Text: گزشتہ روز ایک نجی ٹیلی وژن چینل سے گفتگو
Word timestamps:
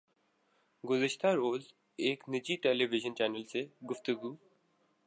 گزشتہ 0.83 1.27
روز 1.35 1.61
ایک 1.99 2.19
نجی 2.31 2.55
ٹیلی 2.63 2.85
وژن 2.91 3.13
چینل 3.17 3.43
سے 3.51 3.61
گفتگو 3.89 4.31